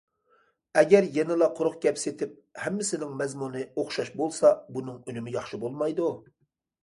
[0.81, 6.09] ئەگەر يەنىلا قۇرۇق گەپ سېتىپ، ھەممىسىنىڭ مەزمۇنى ئوخشاش بولسا، بۇنىڭ ئۈنۈمى ياخشى بولمايدۇ.